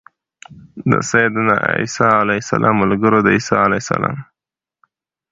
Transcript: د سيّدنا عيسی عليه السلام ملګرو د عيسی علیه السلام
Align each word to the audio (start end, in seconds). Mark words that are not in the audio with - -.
د 0.89 0.91
سيّدنا 1.11 1.55
عيسی 1.75 2.09
عليه 2.21 2.39
السلام 2.45 2.75
ملګرو 2.83 3.17
د 3.23 3.27
عيسی 3.35 3.55
علیه 3.65 3.81
السلام 3.83 4.17